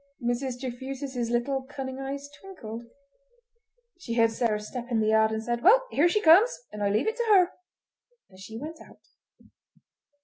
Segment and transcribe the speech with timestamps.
[0.19, 0.59] Mrs.
[0.59, 2.85] Trefusis' little cunning eyes twinkled.
[3.99, 5.85] She heard Sarah's step in the yard, and said: "Well!
[5.91, 7.51] here she comes, and I leave it to her."
[8.31, 8.97] And she went out.